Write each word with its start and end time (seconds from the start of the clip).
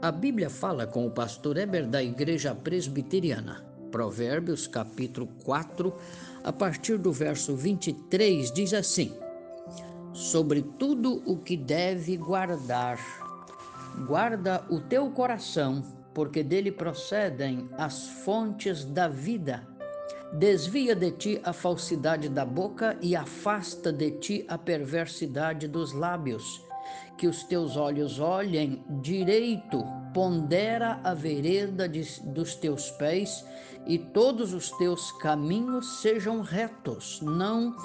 A 0.00 0.12
Bíblia 0.12 0.48
fala 0.48 0.86
com 0.86 1.04
o 1.04 1.10
pastor 1.10 1.56
Eber 1.56 1.84
da 1.84 2.00
Igreja 2.00 2.54
Presbiteriana. 2.54 3.64
Provérbios, 3.90 4.68
capítulo 4.68 5.26
4, 5.42 5.92
a 6.44 6.52
partir 6.52 6.98
do 6.98 7.10
verso 7.10 7.56
23, 7.56 8.52
diz 8.52 8.72
assim: 8.72 9.12
Sobre 10.12 10.62
tudo 10.62 11.20
o 11.26 11.36
que 11.36 11.56
deve 11.56 12.16
guardar, 12.16 13.00
guarda 14.06 14.64
o 14.70 14.78
teu 14.78 15.10
coração, 15.10 15.82
porque 16.14 16.44
dele 16.44 16.70
procedem 16.70 17.68
as 17.76 18.06
fontes 18.22 18.84
da 18.84 19.08
vida. 19.08 19.66
Desvia 20.32 20.94
de 20.94 21.10
ti 21.10 21.40
a 21.42 21.52
falsidade 21.52 22.28
da 22.28 22.44
boca 22.44 22.96
e 23.02 23.16
afasta 23.16 23.92
de 23.92 24.12
ti 24.12 24.44
a 24.46 24.56
perversidade 24.56 25.66
dos 25.66 25.92
lábios 25.92 26.67
que 27.18 27.26
os 27.26 27.42
teus 27.42 27.76
olhos 27.76 28.20
olhem 28.20 28.82
direito, 29.02 29.84
pondera 30.14 31.00
a 31.02 31.12
vereda 31.12 31.88
de, 31.88 32.02
dos 32.22 32.54
teus 32.54 32.90
pés 32.92 33.44
e 33.86 33.98
todos 33.98 34.54
os 34.54 34.70
teus 34.72 35.10
caminhos 35.12 36.00
sejam 36.00 36.40
retos. 36.40 37.20
Não 37.20 37.76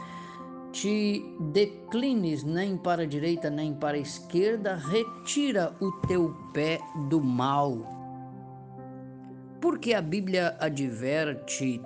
te 0.71 1.23
declines 1.51 2.43
nem 2.43 2.77
para 2.77 3.03
a 3.03 3.05
direita 3.05 3.49
nem 3.49 3.73
para 3.73 3.97
a 3.97 3.99
esquerda, 3.99 4.75
retira 4.75 5.75
o 5.81 5.91
teu 6.07 6.35
pé 6.53 6.79
do 7.09 7.19
mal. 7.19 7.77
Porque 9.59 9.93
a 9.93 10.01
Bíblia 10.01 10.55
adverte 10.59 11.81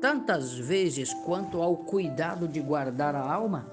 tantas 0.00 0.52
vezes 0.54 1.12
quanto 1.24 1.62
ao 1.62 1.78
cuidado 1.78 2.46
de 2.46 2.60
guardar 2.60 3.14
a 3.14 3.32
alma? 3.32 3.66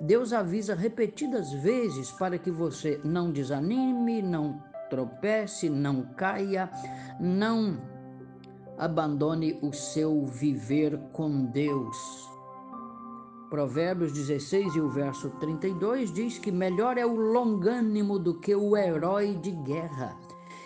Deus 0.00 0.32
avisa 0.32 0.74
repetidas 0.74 1.52
vezes 1.52 2.10
para 2.12 2.38
que 2.38 2.50
você 2.50 3.00
não 3.02 3.30
desanime, 3.30 4.20
não 4.20 4.62
tropece, 4.90 5.70
não 5.70 6.02
caia, 6.14 6.70
não 7.18 7.80
abandone 8.78 9.58
o 9.62 9.72
seu 9.72 10.26
viver 10.26 10.98
com 11.12 11.46
Deus. 11.46 11.96
Provérbios 13.48 14.12
16 14.12 14.74
e 14.74 14.80
o 14.80 14.90
verso 14.90 15.30
32 15.38 16.12
diz 16.12 16.38
que 16.38 16.52
melhor 16.52 16.98
é 16.98 17.06
o 17.06 17.14
longânimo 17.14 18.18
do 18.18 18.38
que 18.38 18.54
o 18.54 18.76
herói 18.76 19.36
de 19.36 19.52
guerra, 19.52 20.16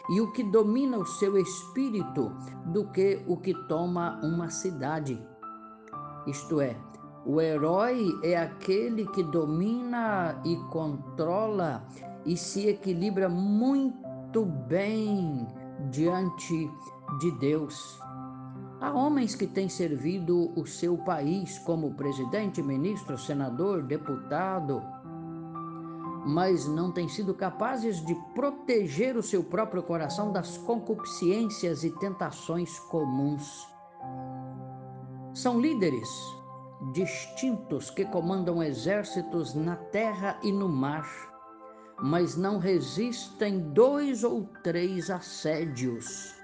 e 0.09 0.21
o 0.21 0.33
que 0.33 0.43
domina 0.43 0.99
o 0.99 1.07
seu 1.07 1.37
espírito 1.39 2.33
do 2.67 2.91
que 2.91 3.23
o 3.29 3.37
que 3.37 3.55
toma 3.69 4.19
uma 4.25 4.51
cidade. 4.51 5.23
Isto 6.27 6.61
é, 6.61 6.77
o 7.25 7.41
herói 7.41 8.19
é 8.23 8.37
aquele 8.37 9.07
que 9.09 9.23
domina 9.23 10.41
e 10.45 10.57
controla 10.71 11.85
e 12.25 12.37
se 12.37 12.69
equilibra 12.69 13.29
muito 13.29 14.45
bem 14.45 15.47
diante 15.91 16.71
de 17.19 17.31
Deus. 17.33 18.01
Há 18.81 18.93
homens 18.93 19.35
que 19.35 19.47
têm 19.47 19.69
servido 19.69 20.51
o 20.59 20.67
seu 20.67 20.97
país 20.97 21.59
como 21.59 21.95
presidente, 21.95 22.63
ministro, 22.63 23.19
senador, 23.19 23.83
deputado, 23.83 24.83
mas 26.27 26.67
não 26.67 26.91
têm 26.91 27.07
sido 27.07 27.35
capazes 27.35 28.05
de 28.05 28.15
proteger 28.35 29.17
o 29.17 29.23
seu 29.23 29.45
próprio 29.45 29.83
coração 29.83 30.33
das 30.33 30.57
concupiscências 30.57 31.85
e 31.85 31.91
tentações 31.99 32.79
comuns. 32.79 33.69
São 35.35 35.61
líderes 35.61 36.09
distintos 36.93 37.91
que 37.91 38.05
comandam 38.07 38.63
exércitos 38.63 39.55
na 39.55 39.77
terra 39.77 40.39
e 40.43 40.51
no 40.51 40.69
mar, 40.69 41.07
mas 42.03 42.37
não 42.37 42.59
resistem 42.59 43.61
dois 43.73 44.25
ou 44.25 44.49
três 44.63 45.11
assédios. 45.11 46.35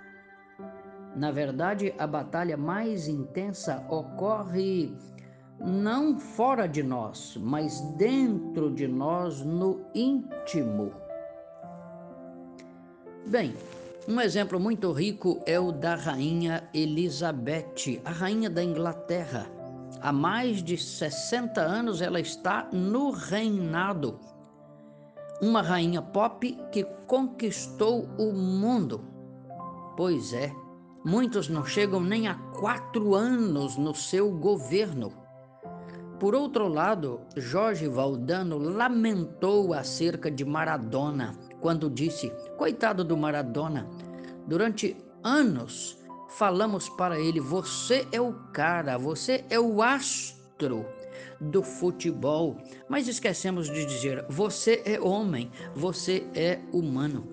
Na 1.16 1.30
verdade, 1.30 1.94
a 1.98 2.06
batalha 2.06 2.56
mais 2.56 3.08
intensa 3.08 3.86
ocorre 3.88 4.94
não 5.58 6.18
fora 6.18 6.66
de 6.66 6.82
nós, 6.82 7.38
mas 7.40 7.80
dentro 7.96 8.70
de 8.70 8.86
nós, 8.86 9.40
no 9.40 9.86
íntimo. 9.94 10.92
Bem, 13.26 13.54
um 14.06 14.20
exemplo 14.20 14.60
muito 14.60 14.92
rico 14.92 15.42
é 15.46 15.58
o 15.58 15.72
da 15.72 15.94
rainha 15.94 16.68
Elizabeth, 16.74 18.02
a 18.04 18.10
rainha 18.10 18.50
da 18.50 18.62
Inglaterra 18.62 19.55
Há 20.00 20.12
mais 20.12 20.62
de 20.62 20.76
60 20.76 21.60
anos 21.60 22.00
ela 22.00 22.20
está 22.20 22.68
no 22.72 23.10
reinado. 23.10 24.20
Uma 25.40 25.62
rainha 25.62 26.00
pop 26.00 26.56
que 26.72 26.84
conquistou 27.06 28.08
o 28.18 28.32
mundo. 28.32 29.04
Pois 29.96 30.32
é, 30.32 30.52
muitos 31.04 31.48
não 31.48 31.64
chegam 31.64 32.00
nem 32.00 32.28
a 32.28 32.34
quatro 32.34 33.14
anos 33.14 33.76
no 33.76 33.94
seu 33.94 34.30
governo. 34.30 35.12
Por 36.18 36.34
outro 36.34 36.66
lado, 36.68 37.20
Jorge 37.36 37.88
Valdano 37.88 38.58
lamentou 38.58 39.74
acerca 39.74 40.30
de 40.30 40.44
Maradona, 40.44 41.34
quando 41.60 41.90
disse: 41.90 42.30
Coitado 42.56 43.04
do 43.04 43.16
Maradona, 43.16 43.86
durante 44.46 44.96
anos 45.22 45.98
falamos 46.28 46.88
para 46.88 47.18
ele: 47.18 47.40
você 47.40 48.06
é 48.12 48.20
o 48.20 48.32
cara, 48.52 48.98
você 48.98 49.44
é 49.50 49.58
o 49.58 49.82
astro 49.82 50.86
do 51.40 51.62
futebol. 51.62 52.56
Mas 52.88 53.08
esquecemos 53.08 53.68
de 53.68 53.84
dizer: 53.84 54.24
você 54.28 54.82
é 54.84 55.00
homem, 55.00 55.50
você 55.74 56.26
é 56.34 56.60
humano. 56.72 57.28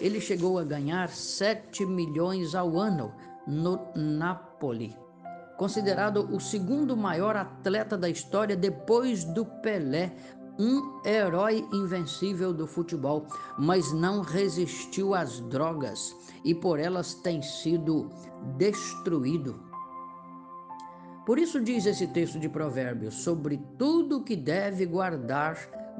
Ele 0.00 0.20
chegou 0.20 0.58
a 0.58 0.64
ganhar 0.64 1.08
7 1.08 1.86
milhões 1.86 2.54
ao 2.54 2.78
ano 2.78 3.14
no 3.46 3.92
Napoli. 3.94 4.96
Considerado 5.56 6.28
o 6.34 6.40
segundo 6.40 6.96
maior 6.96 7.36
atleta 7.36 7.96
da 7.96 8.08
história 8.08 8.56
depois 8.56 9.22
do 9.22 9.44
Pelé, 9.44 10.12
um 10.58 11.00
herói 11.04 11.66
invencível 11.72 12.52
do 12.52 12.66
futebol, 12.66 13.26
mas 13.58 13.92
não 13.92 14.20
resistiu 14.20 15.14
às 15.14 15.40
drogas 15.40 16.14
e 16.44 16.54
por 16.54 16.78
elas 16.78 17.14
tem 17.14 17.40
sido 17.42 18.10
destruído. 18.56 19.60
Por 21.24 21.38
isso 21.38 21.60
diz 21.60 21.86
esse 21.86 22.06
texto 22.08 22.38
de 22.38 22.48
Provérbios: 22.48 23.14
sobre 23.14 23.60
tudo 23.78 24.22
que 24.22 24.34
deve 24.34 24.84
guardar, 24.86 25.56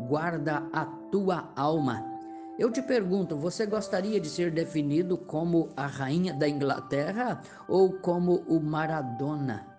guarda 0.09 0.69
a 0.73 0.85
tua 0.85 1.53
alma. 1.55 2.13
Eu 2.59 2.71
te 2.71 2.83
pergunto, 2.83 3.37
você 3.37 3.65
gostaria 3.65 4.21
de 4.21 4.29
ser 4.29 4.51
definido 4.51 5.17
como 5.17 5.71
a 5.77 5.87
rainha 5.87 6.35
da 6.35 6.49
Inglaterra 6.49 7.41
ou 7.67 7.95
como 7.95 8.45
o 8.47 8.61
Maradona? 8.61 9.72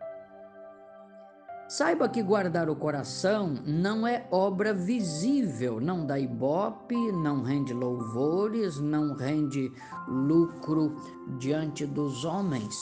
Saiba 1.76 2.08
que 2.08 2.22
guardar 2.22 2.70
o 2.70 2.76
coração 2.76 3.56
não 3.66 4.06
é 4.06 4.28
obra 4.30 4.76
visível, 4.76 5.82
não 5.82 6.06
dá 6.06 6.20
ibope, 6.20 7.12
não 7.14 7.42
rende 7.42 7.74
louvores, 7.74 8.80
não 8.80 9.16
rende 9.16 9.72
lucro 10.08 10.96
diante 11.40 11.84
dos 11.88 12.26
homens. 12.26 12.76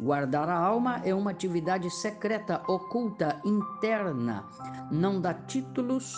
Guardar 0.00 0.48
a 0.48 0.56
alma 0.56 1.02
é 1.04 1.14
uma 1.14 1.32
atividade 1.32 1.90
secreta, 1.90 2.62
oculta, 2.66 3.38
interna, 3.44 4.46
não 4.90 5.20
dá 5.20 5.34
títulos 5.34 6.14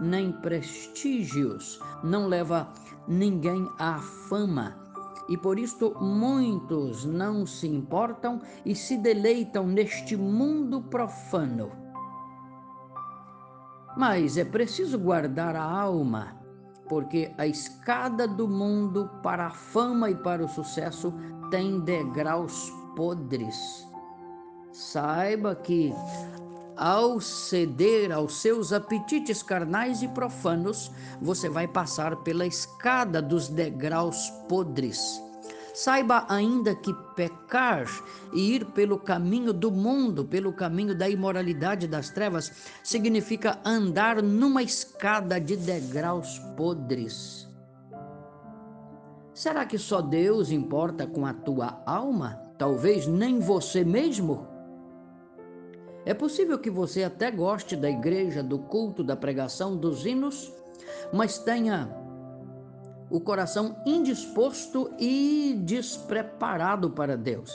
nem 0.00 0.32
prestígios, 0.32 1.78
não 2.02 2.28
leva 2.28 2.72
ninguém 3.06 3.68
à 3.78 3.98
fama 3.98 4.87
e 5.28 5.36
por 5.36 5.58
isto 5.58 5.94
muitos 6.00 7.04
não 7.04 7.46
se 7.46 7.68
importam 7.68 8.40
e 8.64 8.74
se 8.74 8.96
deleitam 8.96 9.66
neste 9.66 10.16
mundo 10.16 10.80
profano. 10.82 11.70
Mas 13.96 14.38
é 14.38 14.44
preciso 14.44 14.98
guardar 14.98 15.56
a 15.56 15.62
alma, 15.62 16.36
porque 16.88 17.32
a 17.36 17.46
escada 17.46 18.26
do 18.26 18.48
mundo 18.48 19.10
para 19.22 19.46
a 19.46 19.50
fama 19.50 20.10
e 20.10 20.14
para 20.14 20.44
o 20.44 20.48
sucesso 20.48 21.12
tem 21.50 21.80
degraus 21.80 22.72
podres. 22.94 23.86
Saiba 24.72 25.56
que 25.56 25.92
ao 26.78 27.20
ceder 27.20 28.12
aos 28.12 28.40
seus 28.40 28.72
apetites 28.72 29.42
carnais 29.42 30.00
e 30.00 30.08
profanos, 30.08 30.92
você 31.20 31.48
vai 31.48 31.66
passar 31.66 32.14
pela 32.18 32.46
escada 32.46 33.20
dos 33.20 33.48
degraus 33.48 34.30
podres. 34.48 35.20
Saiba 35.74 36.24
ainda 36.28 36.74
que 36.74 36.94
pecar 37.16 37.86
e 38.32 38.54
ir 38.54 38.64
pelo 38.66 38.98
caminho 38.98 39.52
do 39.52 39.70
mundo, 39.70 40.24
pelo 40.24 40.52
caminho 40.52 40.94
da 40.94 41.08
imoralidade 41.08 41.88
das 41.88 42.10
trevas, 42.10 42.52
significa 42.82 43.58
andar 43.64 44.22
numa 44.22 44.62
escada 44.62 45.40
de 45.40 45.56
degraus 45.56 46.38
podres. 46.56 47.48
Será 49.34 49.64
que 49.66 49.78
só 49.78 50.00
Deus 50.00 50.50
importa 50.50 51.06
com 51.06 51.24
a 51.24 51.32
tua 51.32 51.80
alma? 51.86 52.40
Talvez 52.58 53.06
nem 53.06 53.38
você 53.38 53.84
mesmo? 53.84 54.57
É 56.08 56.14
possível 56.14 56.58
que 56.58 56.70
você 56.70 57.02
até 57.04 57.30
goste 57.30 57.76
da 57.76 57.90
igreja, 57.90 58.42
do 58.42 58.58
culto, 58.58 59.04
da 59.04 59.14
pregação, 59.14 59.76
dos 59.76 60.06
hinos, 60.06 60.50
mas 61.12 61.38
tenha 61.38 61.86
o 63.10 63.20
coração 63.20 63.76
indisposto 63.84 64.90
e 64.98 65.60
despreparado 65.66 66.88
para 66.88 67.14
Deus. 67.14 67.52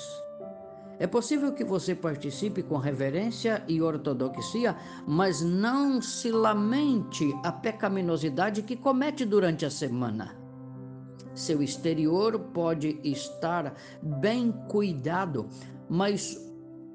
É 1.00 1.08
possível 1.08 1.52
que 1.52 1.64
você 1.64 1.96
participe 1.96 2.62
com 2.62 2.78
reverência 2.78 3.64
e 3.68 3.82
ortodoxia, 3.82 4.78
mas 5.08 5.42
não 5.42 6.00
se 6.00 6.32
lamente 6.32 7.34
a 7.44 7.52
pecaminosidade 7.52 8.62
que 8.62 8.76
comete 8.76 9.26
durante 9.26 9.66
a 9.66 9.72
semana. 9.72 10.38
Seu 11.34 11.64
exterior 11.64 12.38
pode 12.38 13.00
estar 13.04 13.74
bem 14.00 14.52
cuidado, 14.68 15.50
mas 15.90 16.53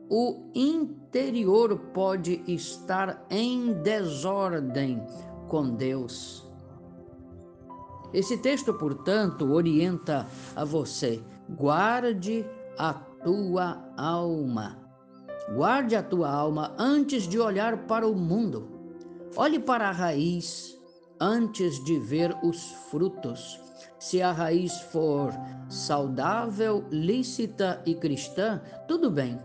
o 0.09 0.51
interior 0.55 1.77
pode 1.93 2.43
estar 2.47 3.27
em 3.31 3.73
desordem 3.83 5.03
com 5.49 5.71
Deus. 5.71 6.47
Esse 8.13 8.39
texto, 8.39 8.73
portanto, 8.75 9.51
orienta 9.53 10.27
a 10.57 10.65
você: 10.65 11.23
guarde 11.51 12.45
a 12.79 12.95
tua 12.95 13.85
alma. 13.97 14.79
Guarde 15.55 15.97
a 15.97 16.03
tua 16.03 16.31
alma 16.31 16.75
antes 16.79 17.25
de 17.25 17.39
olhar 17.39 17.87
para 17.87 18.07
o 18.07 18.15
mundo. 18.15 18.69
Olhe 19.37 19.59
para 19.59 19.89
a 19.89 19.93
raiz 19.93 20.79
antes 21.21 21.83
de 21.85 21.99
ver 21.99 22.37
os 22.43 22.71
frutos. 22.91 23.61
Se 23.99 24.23
a 24.23 24.33
raiz 24.33 24.81
for 24.93 25.33
saudável, 25.69 26.85
lícita 26.91 27.83
e 27.85 27.95
cristã, 27.95 28.61
tudo 28.87 29.11
bem. 29.11 29.41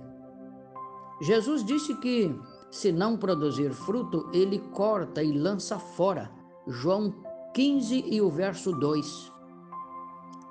Jesus 1.23 1.63
disse 1.63 1.95
que, 1.95 2.37
se 2.69 2.91
não 2.91 3.15
produzir 3.15 3.71
fruto, 3.71 4.29
ele 4.33 4.59
corta 4.59 5.23
e 5.23 5.31
lança 5.31 5.79
fora. 5.79 6.29
João 6.67 7.13
15 7.53 8.03
e 8.11 8.21
o 8.21 8.29
verso 8.29 8.73
2. 8.73 9.31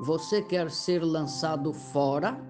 Você 0.01 0.41
quer 0.41 0.71
ser 0.71 1.05
lançado 1.05 1.75
fora? 1.75 2.41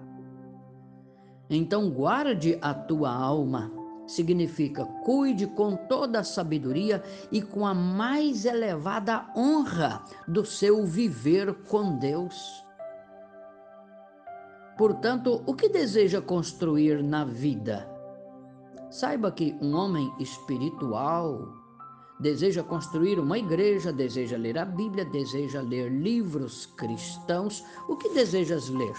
Então 1.49 1.89
guarde 1.89 2.57
a 2.61 2.73
tua 2.73 3.13
alma. 3.13 3.69
Significa 4.07 4.85
cuide 5.03 5.45
com 5.45 5.75
toda 5.75 6.19
a 6.19 6.23
sabedoria 6.23 7.03
e 7.29 7.41
com 7.41 7.67
a 7.67 7.73
mais 7.73 8.45
elevada 8.45 9.25
honra 9.35 10.01
do 10.25 10.45
seu 10.45 10.85
viver 10.85 11.53
com 11.65 11.97
Deus. 11.97 12.63
Portanto, 14.77 15.43
o 15.45 15.53
que 15.53 15.67
deseja 15.67 16.21
construir 16.21 17.03
na 17.03 17.25
vida? 17.25 17.92
Saiba 18.93 19.31
que 19.31 19.57
um 19.59 19.75
homem 19.75 20.13
espiritual 20.19 21.51
deseja 22.19 22.61
construir 22.61 23.19
uma 23.19 23.39
igreja, 23.39 23.91
deseja 23.91 24.37
ler 24.37 24.57
a 24.57 24.65
Bíblia, 24.65 25.03
deseja 25.03 25.61
ler 25.61 25.89
livros 25.89 26.67
cristãos. 26.77 27.63
O 27.89 27.97
que 27.97 28.09
desejas 28.09 28.69
ler? 28.69 28.95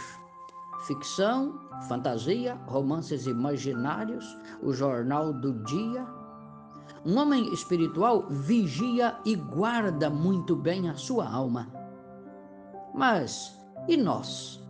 ficção, 0.86 1.58
fantasia, 1.88 2.54
romances 2.66 3.26
imaginários, 3.26 4.24
o 4.62 4.72
jornal 4.72 5.32
do 5.32 5.54
dia. 5.64 6.06
Um 7.04 7.18
homem 7.18 7.52
espiritual 7.52 8.26
vigia 8.28 9.16
e 9.24 9.34
guarda 9.34 10.10
muito 10.10 10.54
bem 10.56 10.88
a 10.88 10.94
sua 10.94 11.28
alma. 11.28 11.68
Mas 12.94 13.58
e 13.88 13.96
nós? 13.96 14.60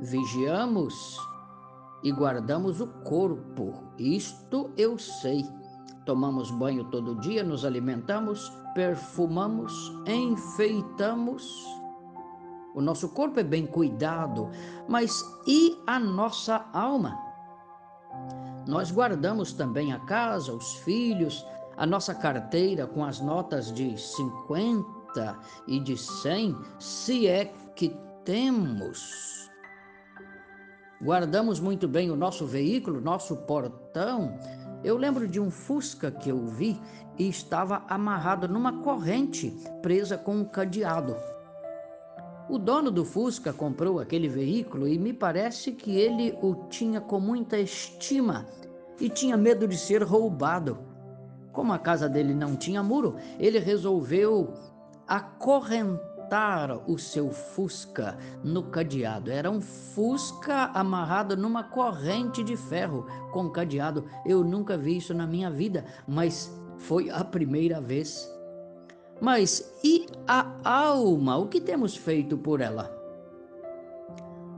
Vigiamos 0.00 1.16
e 2.02 2.10
guardamos 2.10 2.80
o 2.80 2.86
corpo, 2.86 3.74
isto 3.98 4.70
eu 4.76 4.98
sei. 4.98 5.44
Tomamos 6.04 6.50
banho 6.50 6.84
todo 6.84 7.20
dia, 7.20 7.44
nos 7.44 7.64
alimentamos, 7.64 8.50
perfumamos, 8.74 9.72
enfeitamos 10.06 11.82
o 12.74 12.80
nosso 12.80 13.10
corpo 13.10 13.38
é 13.38 13.42
bem 13.42 13.66
cuidado, 13.66 14.50
mas 14.88 15.22
e 15.46 15.78
a 15.86 15.98
nossa 15.98 16.64
alma? 16.72 17.18
Nós 18.66 18.90
guardamos 18.90 19.52
também 19.52 19.92
a 19.92 19.98
casa, 20.00 20.52
os 20.52 20.76
filhos, 20.76 21.44
a 21.76 21.84
nossa 21.84 22.14
carteira 22.14 22.86
com 22.86 23.04
as 23.04 23.20
notas 23.20 23.72
de 23.72 23.98
50 24.00 25.38
e 25.66 25.80
de 25.80 25.96
100, 25.98 26.56
se 26.78 27.26
é 27.26 27.52
que 27.76 27.94
temos. 28.24 29.41
Guardamos 31.02 31.58
muito 31.58 31.88
bem 31.88 32.12
o 32.12 32.16
nosso 32.16 32.46
veículo, 32.46 33.00
nosso 33.00 33.34
portão. 33.38 34.38
Eu 34.84 34.96
lembro 34.96 35.26
de 35.26 35.40
um 35.40 35.50
Fusca 35.50 36.12
que 36.12 36.30
eu 36.30 36.46
vi 36.46 36.80
e 37.18 37.28
estava 37.28 37.82
amarrado 37.88 38.46
numa 38.46 38.80
corrente 38.82 39.52
presa 39.82 40.16
com 40.16 40.36
um 40.36 40.44
cadeado. 40.44 41.16
O 42.48 42.56
dono 42.56 42.88
do 42.88 43.04
Fusca 43.04 43.52
comprou 43.52 43.98
aquele 43.98 44.28
veículo 44.28 44.86
e 44.86 44.96
me 44.96 45.12
parece 45.12 45.72
que 45.72 45.96
ele 45.96 46.38
o 46.40 46.54
tinha 46.68 47.00
com 47.00 47.18
muita 47.18 47.58
estima 47.58 48.46
e 49.00 49.08
tinha 49.08 49.36
medo 49.36 49.66
de 49.66 49.76
ser 49.76 50.04
roubado. 50.04 50.78
Como 51.52 51.72
a 51.72 51.80
casa 51.80 52.08
dele 52.08 52.32
não 52.32 52.54
tinha 52.54 52.80
muro, 52.80 53.16
ele 53.40 53.58
resolveu 53.58 54.54
acorrentar 55.08 56.11
o 56.86 56.98
seu 56.98 57.30
Fusca 57.30 58.16
no 58.42 58.62
cadeado. 58.64 59.30
Era 59.30 59.50
um 59.50 59.60
Fusca 59.60 60.70
amarrado 60.72 61.36
numa 61.36 61.64
corrente 61.64 62.42
de 62.42 62.56
ferro 62.56 63.06
com 63.32 63.50
cadeado. 63.50 64.06
Eu 64.24 64.42
nunca 64.42 64.76
vi 64.78 64.96
isso 64.96 65.12
na 65.12 65.26
minha 65.26 65.50
vida, 65.50 65.84
mas 66.06 66.50
foi 66.78 67.10
a 67.10 67.22
primeira 67.22 67.80
vez. 67.80 68.30
Mas 69.20 69.78
e 69.84 70.06
a 70.26 70.46
alma? 70.64 71.36
O 71.36 71.48
que 71.48 71.60
temos 71.60 71.94
feito 71.94 72.38
por 72.38 72.60
ela? 72.60 72.90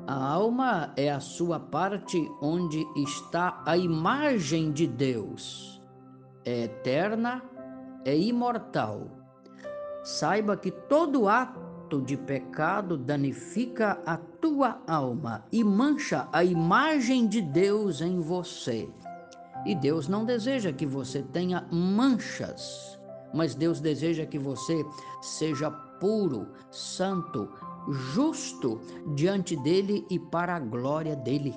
A 0.06 0.32
alma 0.32 0.92
é 0.96 1.10
a 1.10 1.18
sua 1.18 1.58
parte 1.58 2.30
onde 2.40 2.86
está 2.94 3.62
a 3.66 3.76
imagem 3.76 4.70
de 4.70 4.86
Deus. 4.86 5.82
É 6.44 6.64
eterna, 6.64 7.42
é 8.04 8.16
imortal. 8.16 9.23
Saiba 10.04 10.56
que 10.56 10.70
todo 10.70 11.26
ato 11.28 12.00
de 12.00 12.16
pecado 12.16 12.96
danifica 12.96 14.00
a 14.06 14.16
tua 14.16 14.80
alma 14.86 15.44
e 15.50 15.64
mancha 15.64 16.28
a 16.32 16.44
imagem 16.44 17.26
de 17.26 17.40
Deus 17.40 18.00
em 18.00 18.20
você. 18.20 18.88
E 19.66 19.74
Deus 19.74 20.06
não 20.06 20.24
deseja 20.24 20.72
que 20.72 20.86
você 20.86 21.22
tenha 21.22 21.66
manchas 21.72 22.94
mas 23.34 23.54
Deus 23.54 23.80
deseja 23.80 24.24
que 24.24 24.38
você 24.38 24.86
seja 25.20 25.68
puro, 25.68 26.46
santo, 26.70 27.50
justo 28.14 28.80
diante 29.14 29.56
dele 29.56 30.06
e 30.08 30.18
para 30.18 30.54
a 30.54 30.60
glória 30.60 31.16
dele. 31.16 31.52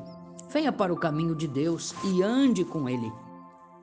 Venha 0.49 0.71
para 0.71 0.91
o 0.91 0.97
caminho 0.97 1.35
de 1.35 1.47
Deus 1.47 1.93
e 2.03 2.23
ande 2.23 2.65
com 2.65 2.89
ele. 2.89 3.11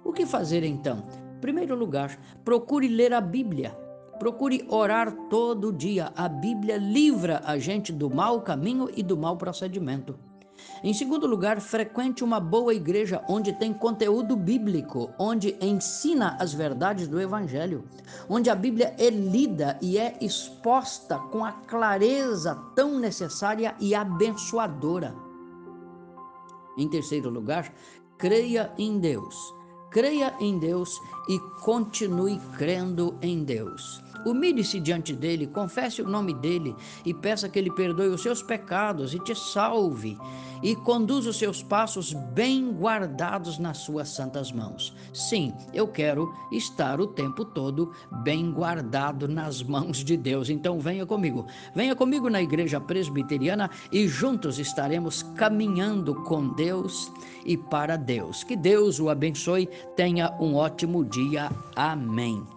O 0.02 0.12
que 0.12 0.26
fazer 0.26 0.64
então? 0.64 1.06
Em 1.36 1.40
primeiro 1.40 1.76
lugar, 1.76 2.18
procure 2.44 2.88
ler 2.88 3.12
a 3.12 3.20
Bíblia. 3.20 3.78
Procure 4.18 4.64
orar 4.68 5.12
todo 5.28 5.72
dia. 5.72 6.12
A 6.16 6.28
Bíblia 6.28 6.76
livra 6.76 7.42
a 7.44 7.58
gente 7.58 7.92
do 7.92 8.08
mau 8.08 8.40
caminho 8.42 8.88
e 8.94 9.02
do 9.02 9.16
mau 9.16 9.36
procedimento. 9.36 10.16
Em 10.82 10.92
segundo 10.92 11.26
lugar, 11.26 11.60
frequente 11.60 12.22
uma 12.22 12.38
boa 12.38 12.74
igreja 12.74 13.24
onde 13.28 13.52
tem 13.52 13.72
conteúdo 13.72 14.36
bíblico, 14.36 15.10
onde 15.18 15.56
ensina 15.60 16.36
as 16.38 16.52
verdades 16.52 17.08
do 17.08 17.20
Evangelho, 17.20 17.84
onde 18.28 18.50
a 18.50 18.54
Bíblia 18.54 18.94
é 18.98 19.08
lida 19.08 19.78
e 19.80 19.98
é 19.98 20.16
exposta 20.20 21.18
com 21.18 21.44
a 21.44 21.52
clareza 21.52 22.54
tão 22.76 22.98
necessária 22.98 23.74
e 23.80 23.94
abençoadora. 23.94 25.14
Em 26.76 26.88
terceiro 26.88 27.30
lugar, 27.30 27.72
creia 28.18 28.72
em 28.78 28.98
Deus. 28.98 29.34
Creia 29.90 30.34
em 30.40 30.58
Deus 30.58 31.00
e 31.28 31.38
continue 31.62 32.38
crendo 32.58 33.16
em 33.22 33.44
Deus. 33.44 34.03
Humilhe-se 34.24 34.80
diante 34.80 35.14
dele, 35.14 35.46
confesse 35.46 36.02
o 36.02 36.08
nome 36.08 36.34
dele 36.34 36.74
e 37.04 37.12
peça 37.12 37.48
que 37.48 37.58
ele 37.58 37.70
perdoe 37.70 38.08
os 38.08 38.22
seus 38.22 38.42
pecados 38.42 39.14
e 39.14 39.18
te 39.18 39.34
salve 39.34 40.18
e 40.64 40.74
conduza 40.74 41.28
os 41.28 41.36
seus 41.36 41.62
passos 41.62 42.14
bem 42.14 42.72
guardados 42.72 43.58
nas 43.58 43.78
suas 43.78 44.08
santas 44.08 44.50
mãos. 44.50 44.94
Sim, 45.12 45.52
eu 45.74 45.86
quero 45.86 46.34
estar 46.50 47.00
o 47.02 47.06
tempo 47.06 47.44
todo 47.44 47.92
bem 48.22 48.50
guardado 48.50 49.28
nas 49.28 49.62
mãos 49.62 49.98
de 49.98 50.16
Deus. 50.16 50.48
Então 50.48 50.80
venha 50.80 51.04
comigo. 51.04 51.46
Venha 51.74 51.94
comigo 51.94 52.30
na 52.30 52.40
igreja 52.40 52.80
presbiteriana 52.80 53.70
e 53.92 54.08
juntos 54.08 54.58
estaremos 54.58 55.22
caminhando 55.36 56.14
com 56.22 56.48
Deus 56.54 57.12
e 57.44 57.58
para 57.58 57.96
Deus. 57.96 58.42
Que 58.42 58.56
Deus 58.56 58.98
o 58.98 59.10
abençoe. 59.10 59.66
Tenha 59.94 60.34
um 60.40 60.54
ótimo 60.54 61.04
dia. 61.04 61.50
Amém. 61.76 62.53